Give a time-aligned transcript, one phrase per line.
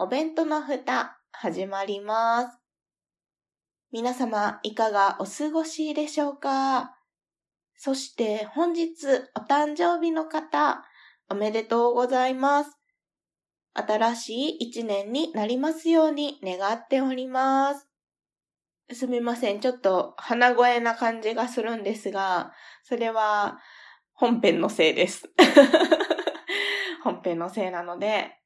[0.00, 2.60] お弁当の蓋、始まります。
[3.90, 6.94] 皆様、いかがお過ごしでしょうか？
[7.74, 8.90] そして本日
[9.34, 10.84] お誕生日の方、
[11.28, 12.78] おめでとうございます。
[13.74, 17.88] 新しい一年になりますように願っております。
[18.92, 19.58] すみません。
[19.58, 22.52] ちょっと鼻声な感じがするんですが、
[22.84, 23.58] それは
[24.12, 25.28] 本編のせいです。
[27.02, 28.37] 本編のせいなので、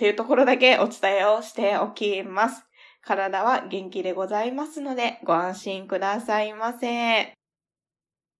[0.00, 2.64] っていうところだけお伝えをしておきます。
[3.02, 7.34] 体は元気でございますので、ご安心くださいませ。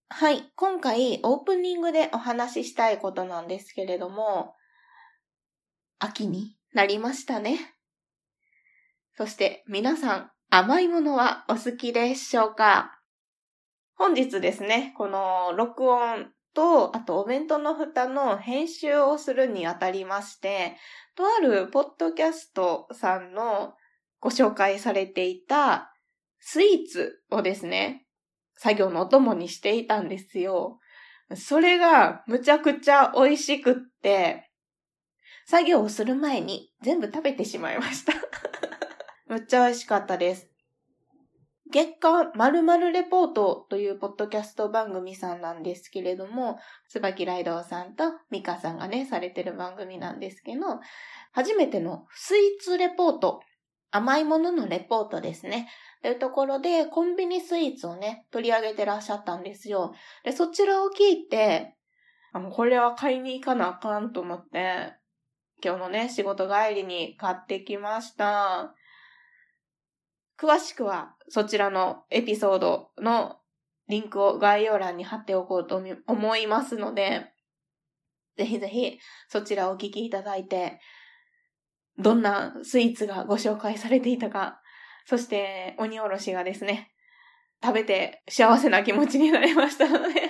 [0.09, 0.51] はい。
[0.55, 4.55] 今回オープニングでお話ししたいことなんですけれども、
[5.99, 7.59] 秋になりましたね。
[9.15, 12.99] そして皆さん、甘いものはお好きでしょうか？
[13.93, 20.75] 本日ですね、この録音と、あとお弁当の蓋の編集をするにあたりまして、
[21.15, 23.73] とあるポッドキャストさんの
[24.19, 25.93] ご紹介されていた
[26.39, 28.05] スイーツをですね、
[28.55, 30.79] 作業のお供にしていたんですよ。
[31.35, 34.49] それがむちゃくちゃ美味しくって、
[35.45, 38.13] 作業をする前に全部食べてしまいました
[39.27, 40.50] むっちゃ美味しかったです。
[41.71, 50.61] 月間〇〇レポートというポッドキャスト番組さんなんですけれども、椿ライドさんとミカさんがね、されてる番組なんですけど、
[51.31, 53.39] 初めてのスイーツレポート、
[53.89, 55.69] 甘いもののレポートですね。
[56.01, 59.93] というところで、コンビニスイーツをね、取り上げてらっしゃったんですよ。
[60.25, 61.77] で、そちらを聞いて、
[62.33, 64.93] あの、これは買いに行かなあかんと思って、
[65.63, 68.73] 今日のね、仕事帰りに買ってきました。
[70.41, 73.37] 詳しくはそちらのエピソードの
[73.87, 77.27] リンクを概要欄に貼っておこうと思いますので、
[78.37, 78.97] ぜひぜひ
[79.29, 80.79] そちらをお聞きいただいて、
[81.99, 84.61] どんなスイーツがご紹介されていたか、
[85.05, 86.91] そして鬼おろしがですね、
[87.63, 90.21] 食べて幸せな気持ちになりましたので、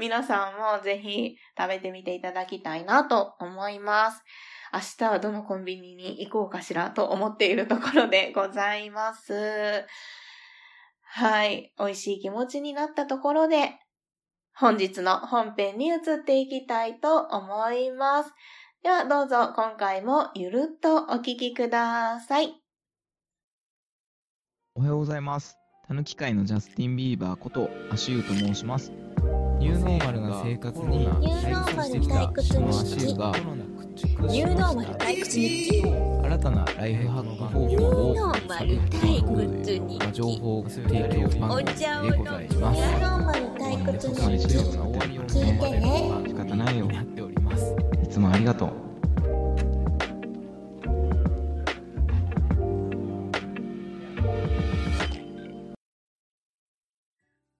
[0.00, 4.24] 皆さんもぜひ食べてみていただきたいなと思います。
[4.72, 9.86] 明日はどのコンビニに行こうかしらと思っているところでございます。
[11.02, 11.72] はい。
[11.78, 13.78] 美味しい気持ちになったところで、
[14.54, 18.32] 本日の本編に移っていきたいと思います。
[18.82, 22.54] ではどうぞ今回もゆるっとお聞きください。
[24.74, 25.56] おはようございます。
[25.88, 28.92] たぬき界のジャスティン・ビーバーことアシューと申します。
[29.58, 33.32] ニューノーマルな生活に退屈してきたそのアシューが
[34.28, 38.14] ニューノーマル退屈日記新たなライフハック方法を
[40.12, 42.80] 情報提供番組でございます。
[42.80, 44.14] ニューノーマル退屈日
[44.46, 44.54] 記
[45.28, 45.86] 聞いてね。
[46.26, 47.74] 仕方ないようになっております。
[48.02, 48.72] いつもありがとう。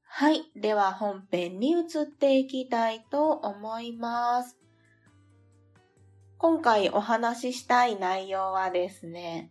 [0.04, 0.50] はい。
[0.54, 4.59] では本編に移っていきたいと思います。
[6.42, 9.50] 今回お話ししたい内容はですね、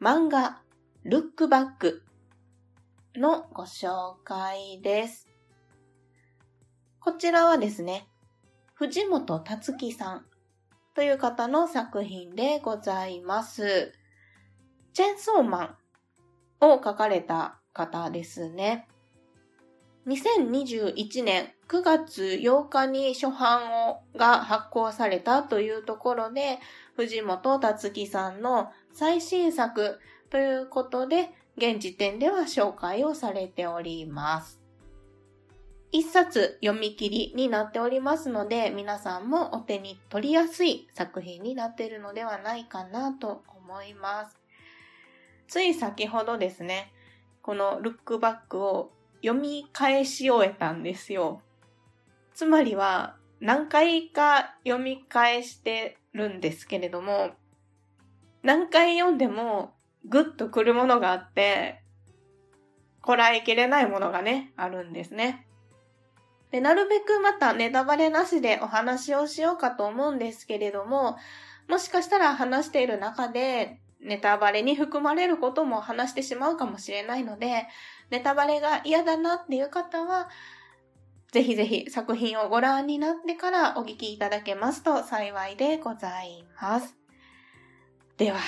[0.00, 0.60] 漫画、
[1.02, 2.04] ルックバック
[3.16, 5.26] のご紹介です。
[7.00, 8.06] こちらはですね、
[8.74, 10.24] 藤本達樹さん
[10.94, 13.92] という方の作品でございます。
[14.92, 15.76] チェンソーマ
[16.60, 18.86] ンを書かれた方ですね。
[20.06, 26.58] 2021年9月8日に初版をが発行されたというところで、
[26.96, 29.98] 藤本達樹さんの最新作
[30.28, 34.60] ということで、現時点では紹介をされております。
[35.90, 44.36] 一冊読み切りになっておりますので、皆さんもお手に取りやすい作品になっているのではないかなと思います。
[45.48, 46.92] つい先ほどですね、
[47.42, 48.90] このルックバックを
[49.24, 51.40] 読み返し終えたんですよ。
[52.34, 57.30] つまりは何回か読み返してるんですけれども、
[58.42, 59.72] 何回読んでも
[60.04, 61.80] グッとくるものがあって、
[63.00, 65.46] こらえきれないものがね、あるんですね。
[66.50, 71.16] で、なるべくまたネタバレなしでお話をしようかと思うんですけれども、
[71.66, 77.66] もしかしたら話している中でネタバレに含まれることも話してしまうかもしれないので、
[78.10, 80.28] ネタバレが嫌だなっていう方は、
[81.32, 86.96] ぜひぜひ作品をご覧になってからお聞きいただけますと幸いでございます。
[88.16, 88.38] では、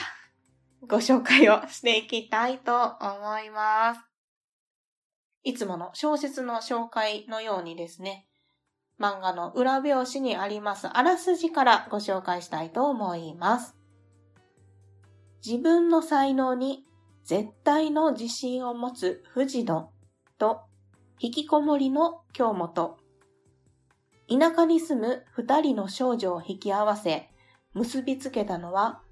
[0.87, 4.01] ご紹介をしていきたいと思います。
[5.43, 8.27] いつもの小説の紹介のようにですね、
[9.01, 13.77] 漫画の裏表紙にありますあらすじからご紹介したいと思います。
[15.45, 16.85] 自分の才能に
[17.27, 19.91] 絶対の自信を持つ藤野
[20.39, 20.61] と
[21.19, 22.99] 引きこもりの京本。
[24.29, 27.29] 田舎に住む二人の少女を引き合わせ
[27.75, 29.03] 結びつけたのは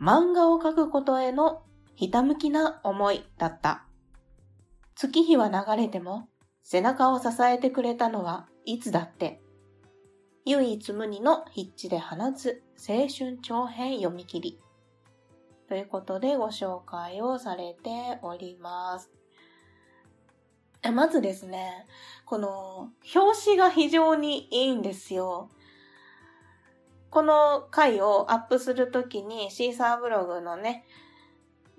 [0.00, 1.60] 漫画を描くことへの
[1.96, 3.84] ひたむきな思いだった。
[4.94, 6.30] 月日は流れても
[6.62, 9.42] 背中を支えてくれたのはいつだって。
[10.46, 14.60] 唯一無二の筆致で放つ青春長編読み切り。
[15.68, 19.10] ということでご紹介をされております。
[20.92, 21.86] まずですね、
[22.24, 25.50] この表紙が非常にいいんですよ。
[27.10, 30.84] この回をアップするときにシーサーブログのね、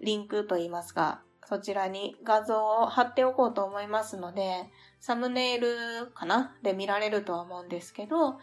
[0.02, 4.70] リンクといいますか、そちらに画像を貼っておこうと思いますので、
[5.00, 6.56] サムネイルかな？
[6.62, 8.38] で見られるとは思うんですけど、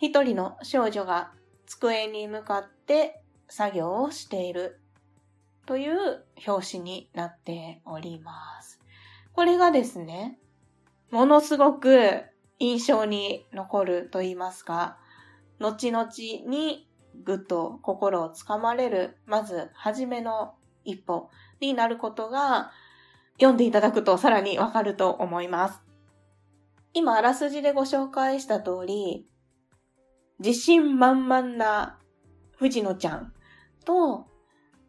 [0.00, 1.32] 一人の少女が
[1.66, 3.22] 机に向かって
[3.56, 4.80] 作業をしている
[5.64, 8.80] という表紙になっております。
[9.32, 10.40] これがですね、
[11.12, 12.24] ものすごく
[12.58, 14.98] 印象に残ると言いますか、
[15.60, 16.08] 後々
[16.48, 16.88] に
[17.22, 20.54] ぐっと心をつかまれる、まず初めの
[20.84, 21.30] 一歩
[21.60, 22.72] になることが
[23.34, 25.80] 読んでいただくとさらにわかると思います。
[26.92, 29.28] 今あらすじでご紹介した通り、
[30.40, 32.00] 自信満々な
[32.56, 33.33] 藤野ちゃん
[33.84, 34.26] と、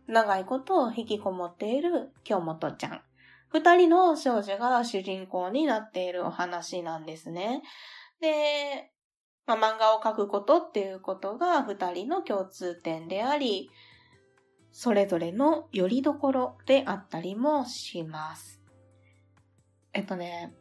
[0.08, 3.02] 長いこと引きこもっている京本ちゃん。
[3.50, 7.64] 二人の少女が主人公になっているお話なんですね。
[8.20, 8.92] で、
[9.46, 13.70] まあ、漫画を描くことっていうことが二人の共通点であり、
[14.72, 18.62] それぞれの拠り所であったりもします。
[19.94, 20.54] えっとね、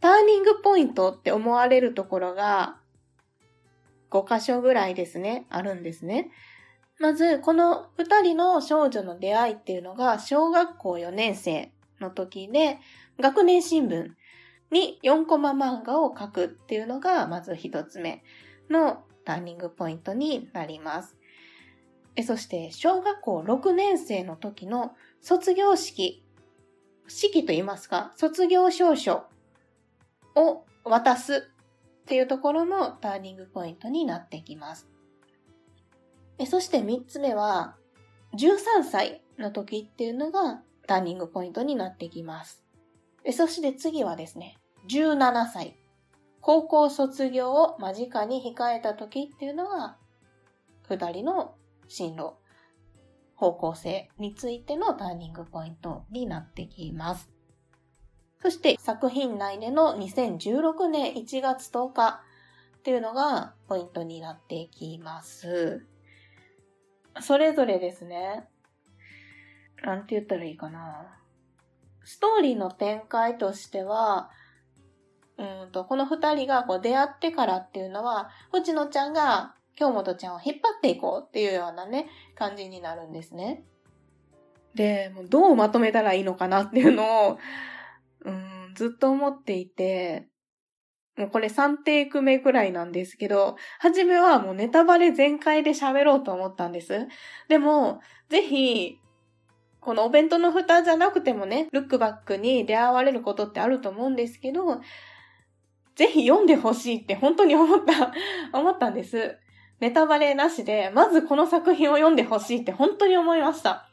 [0.00, 2.80] ターニングポイントって思われるところが
[4.10, 6.30] 5箇所ぐらいですね、あるんですね。
[6.98, 12.78] まず、この二人の少女の出会いっていうのが、小学校4年生の時で、
[13.20, 14.10] 学年新聞
[14.70, 18.22] に4コマ漫画を描くっていうのが、まず一つ目
[18.70, 21.16] のターニングポイントになります。
[22.24, 26.24] そして、小学校6年生の時の卒業式、
[27.08, 29.24] 式と言いますか、卒業証書
[30.34, 31.50] を渡す
[32.02, 34.88] っていうところのターニングポイントになってきます。
[36.44, 37.76] そして三つ目は、
[38.34, 42.62] 13歳の時っていうのがターニングポイントになってきます。
[43.32, 45.76] そして次はですね、17歳。
[46.40, 49.96] 高校卒業を間近に控えた時っていうのが、
[50.88, 51.54] 二人の
[51.88, 52.34] 進路、
[53.34, 57.30] 方向性についてのターニングポイントになってきます。
[58.40, 62.20] そして作品内での2016年1月10日
[62.78, 65.84] っていうのがポイントになってきます。
[67.20, 68.48] それぞれですね。
[69.82, 71.20] なんて言ったらいいかな。
[72.04, 74.30] ストーリーの展開としては、
[75.38, 78.30] うんと、この二人がこう出会ってからっていうのは、
[78.64, 83.64] ち野ちゃんが京本ちゃんを引っ張っていこうっていうようなね、感じになるんですね。
[84.74, 87.38] で、もうどうまとめたらいいのかなっていうのを、
[88.24, 90.28] うん、ずっと思っていて、
[91.16, 97.08] もうこれ3テイク目くらいなんですけど、はじめはもうネタバレ全開で喋ろうと思ったんです。
[97.48, 98.98] でも、ぜひ、
[99.80, 104.80] このお弁当の蓋じゃなくてもね、ルックバックに出会われることってあると思うんですけど、
[105.94, 108.12] ぜひ読んでほしいって本当に思った、
[108.58, 109.38] 思ったんです。
[109.80, 113.88] ネタバレなしで、まずこの作品を読んでほしいって本当に思いました。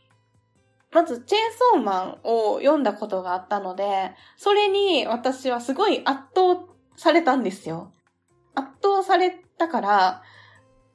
[0.92, 1.44] まず、チェーン
[1.78, 7.92] ソーマンを読んだことがあったので、それに私はすごい圧倒されたんですよ。
[8.56, 10.24] 圧倒されたから、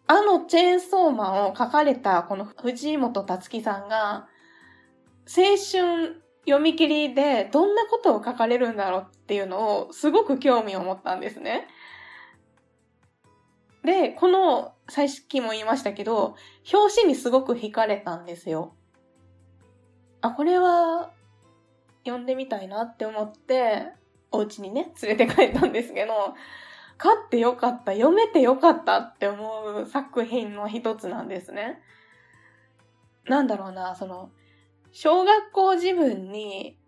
[0.07, 4.29] あのチェーンソーマンを書かれたこの藤本達樹さんが、
[5.27, 11.69] 青春読み切りでどんなことを書かれるんだろうっていうのをすごく興味を持ったんですね。
[13.85, 16.37] で、この、最初も言いましたけど、
[16.73, 18.75] 表紙にすごく惹かれたんですよ。
[20.21, 21.11] あ、これは
[22.05, 23.93] 読んでみたいなって思って、
[24.31, 26.35] お家にね、連れて帰ったんですけど、
[26.97, 31.81] 買ってよかった、読めてよかったって思う作品の一つなんですね。
[33.27, 34.31] なんだろうな、その、
[34.91, 36.79] 小学校自分に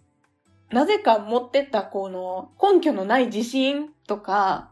[0.71, 4.71] なぜか持ってったこの根拠のない自信とか、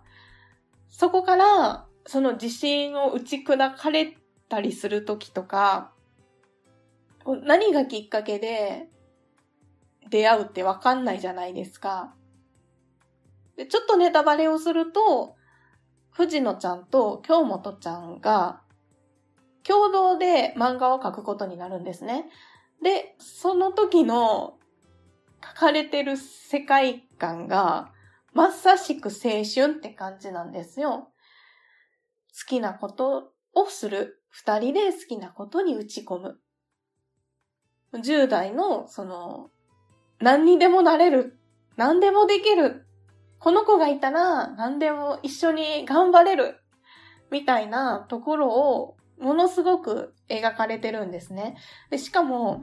[0.88, 4.16] そこからその自信を打ち砕かれ
[4.48, 5.92] たりするときとか、
[7.42, 8.88] 何がきっかけで
[10.08, 12.14] 出会うってわかんないじゃないですか。
[13.58, 15.36] でちょっとネタバレをすると、
[16.10, 18.62] 藤野ちゃんと京本ちゃんが
[19.68, 22.30] 共同で漫画を描くことになるんですね。
[22.82, 24.54] で、その時の
[25.44, 27.92] 書かれてる世界観が、
[28.32, 31.10] まさしく青春って感じなんですよ。
[32.32, 34.22] 好きなことをする。
[34.30, 36.38] 二人で好きなことに打ち込む。
[37.92, 39.50] 10代の、その、
[40.20, 41.38] 何にでもなれる。
[41.76, 42.88] 何でもできる。
[43.38, 46.61] この子がいたら何でも一緒に頑張れる。
[47.30, 51.57] みたいなところをものすごく描かれてるんですね。
[51.90, 52.62] で、しかも、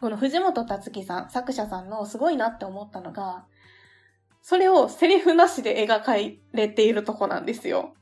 [0.00, 3.46] この藤本達樹さん、作者さんのすごいなって思ったのが、
[4.42, 6.14] それをセリフなしで描か
[6.52, 7.94] れているとこなんですよ。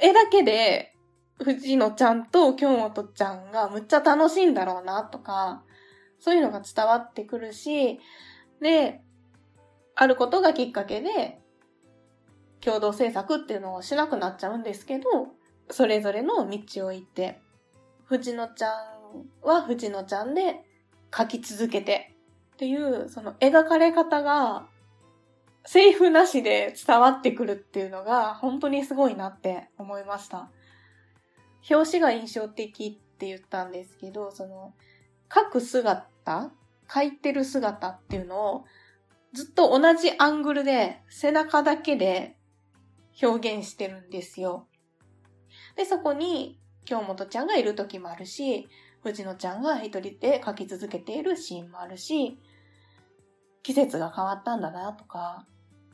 [0.00, 0.94] 絵だけで、
[1.38, 5.64] 藤野ちゃんと京本ちゃんがむっちゃ楽しいんだろうなとか、
[6.18, 7.98] そういうのが伝わってくるし、
[8.60, 9.02] で、
[10.02, 11.38] あることがきっかけで、
[12.60, 15.04] 共同制作っていうのをしなくなっちゃうんですけど、
[15.70, 17.38] それぞれの道を行って、
[18.06, 20.64] 藤野ちゃんは藤野ちゃんで、
[21.16, 22.12] 書き続けて
[22.54, 24.66] っていう、その描かれ方が、
[25.64, 30.50] セリフなしで伝わってくるっていうのが、本当にすごいなって思いました。
[31.70, 34.74] 表紙が印象的って言ったんですけど、その、
[35.32, 36.50] 書く姿
[36.92, 38.64] 書いてる姿っていうのを、
[39.32, 42.36] ずっと同じアングルで、背中だけで
[43.22, 44.66] 表現してるんですよ。
[45.76, 48.68] で、そこに、京本ちゃんがいる時もあるし、
[49.02, 52.38] 藤野ちゃんが一人で書き続けているシーンもあるし、
[53.62, 55.46] 季節が変わったんだなとか、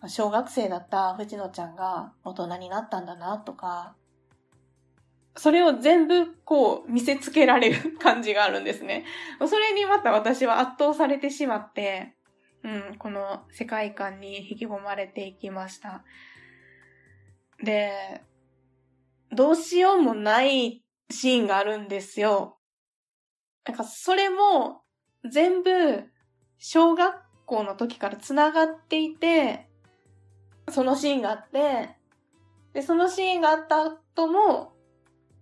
[0.07, 3.95] 小学生だった藤野ちゃんが大人になったんだなとか、
[5.37, 9.05] それを全部こう見せつけられる感じがあるんですね。
[9.49, 12.15] それにまた私は圧倒されてしまって、
[12.65, 16.05] うん、この世界観に引き込まれていきました。
[17.63, 18.23] で、
[19.33, 22.59] どうしようもないシーンがあるんですよ。
[23.67, 24.83] なんかそれも
[25.31, 26.05] 全部
[26.59, 29.69] 小学校の時から繋がっていて、
[30.71, 31.97] そのシーンがあって、
[32.73, 34.73] で、そのシーンがあった後も、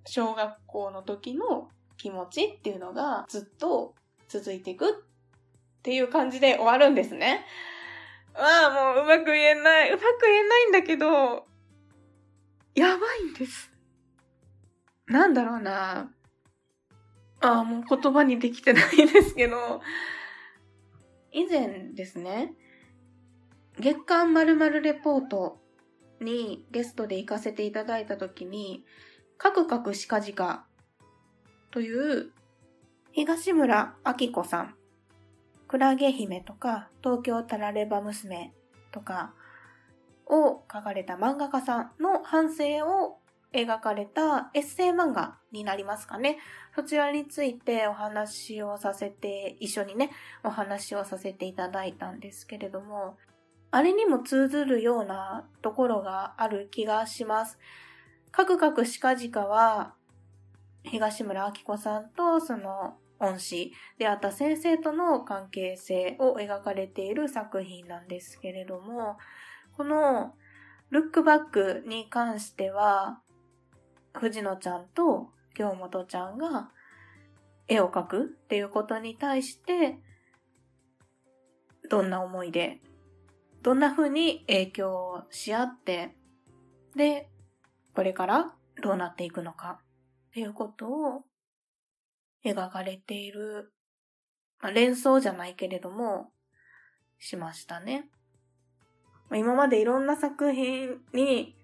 [0.04, 3.94] 小学校の時の気持ちっていうのがずっと
[4.28, 5.05] 続いていく
[5.86, 7.46] っていう感じで終わるんですね。
[8.34, 9.90] まあもううまく言えない。
[9.90, 11.46] うまく言えないんだけど、
[12.74, 13.70] やばいんです。
[15.06, 16.10] なんだろうな。
[17.40, 19.80] ああ、もう言葉にできてないですけど、
[21.30, 22.54] 以前ですね、
[23.78, 25.60] 月刊〇〇レポート
[26.20, 28.84] にゲストで行かせていただいたときに、
[29.38, 30.66] カクカクシカジカ
[31.70, 32.32] という
[33.12, 34.75] 東村明子さん、
[35.68, 38.52] クラゲ姫とか東京タラレバ娘
[38.92, 39.34] とか
[40.26, 43.18] を書かれた漫画家さんの反省を
[43.52, 46.38] 描かれたエッセイ漫画になりますかね。
[46.74, 50.10] そちらについてお話をさせて、一緒にね、
[50.44, 53.16] お話をさせていただいたんですけれども、
[53.70, 57.58] あれにも通ずるようなところがある気がします。
[58.30, 59.94] かくかくしかじかは、
[60.82, 69.16] 東村明子さんとその恩師であった先生との関係性を描かれている作品なんですけれども、
[69.76, 70.34] この
[70.90, 73.20] ルックバックに関しては、
[74.14, 76.70] 藤野ちゃんと京本ちゃんが
[77.68, 79.98] 絵を描くっていうことに対して、
[81.88, 82.80] どんな思いで、
[83.62, 86.14] どんな風に影響し合って、
[86.94, 87.28] で、
[87.94, 89.80] これからどうなっていくのか
[90.28, 91.22] っていうことを
[92.54, 93.72] 描かれている、
[94.60, 96.30] まあ、連想じゃないけれども、
[97.18, 98.08] しましたね。
[99.34, 101.56] 今までいろんな作品に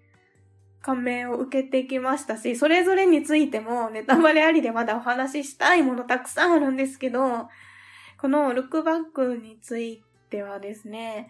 [0.81, 7.47] 感銘を受けてきましたし、それぞれについてもネタバレありでまだお話ししたいものたくさんあるんですけど、
[8.19, 11.29] このルックバックについてはですね、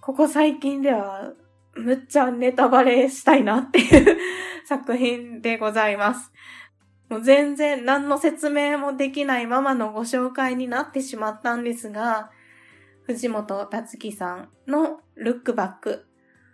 [0.00, 1.32] ここ最近では
[1.76, 4.18] むっちゃネタバレしたいなっていう
[4.66, 6.32] 作品でございます。
[7.14, 12.32] もう全然何の説明もできないままのご紹介になってしまったんですが、
[13.04, 16.06] 藤本達樹さんのルックバック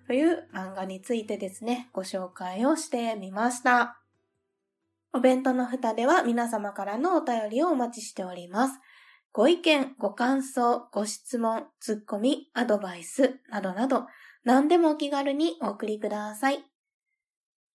[0.06, 4.02] という漫画についてですね、ご紹介をしてみました。
[5.14, 8.80] お弁当の蓋では皆様からのお便りをお待ちしております。
[9.32, 14.08] ご意見、ご感想、ご質問、ツッコミ、アドバイスなどなど
[14.44, 16.69] 何でもお気軽にお送りください。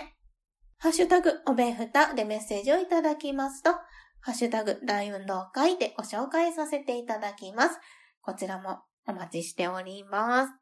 [0.77, 3.71] ハッシュタグ、おべふたでメッセージをいただきますと、
[4.21, 7.79] ハッシュタグ、大運動会でご紹介させていただきます。
[8.21, 10.53] こちらもお待ちしております。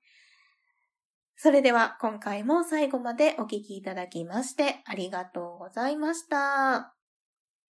[1.43, 7.00] それでは今回も最後までお聴きいただきましてありがとうございました。